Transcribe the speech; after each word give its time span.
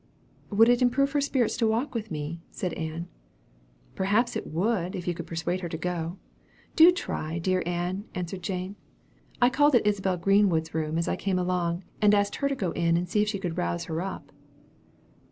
"Would 0.49 0.67
it 0.67 0.81
improve 0.81 1.11
her 1.11 1.21
spirits 1.21 1.55
to 1.57 1.67
walk 1.67 1.93
with 1.93 2.09
me?" 2.09 2.41
asked 2.51 2.73
Ann. 2.73 3.07
"Perhaps 3.93 4.35
it 4.35 4.47
would, 4.47 4.95
if 4.95 5.07
you 5.07 5.13
can 5.13 5.27
persuade 5.27 5.61
her 5.61 5.69
to 5.69 5.77
go. 5.77 6.17
Do 6.75 6.91
try, 6.91 7.37
dear 7.37 7.61
Ann," 7.67 8.05
answered 8.15 8.41
Jane. 8.41 8.77
"I 9.39 9.51
called 9.51 9.75
at 9.75 9.85
Isabel 9.85 10.17
Greenwood's 10.17 10.73
room 10.73 10.97
as 10.97 11.07
I 11.07 11.15
came 11.15 11.37
along, 11.37 11.83
and 12.01 12.15
asked 12.15 12.37
her 12.37 12.49
to 12.49 12.55
go 12.55 12.71
in 12.71 12.97
and 12.97 13.07
see 13.07 13.21
if 13.21 13.27
she 13.29 13.37
could 13.37 13.59
rouse 13.59 13.83
her 13.83 14.01
up." 14.01 14.31